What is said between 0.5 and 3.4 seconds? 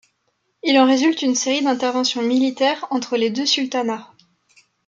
Il en résulte une série d'interventions militaires entre les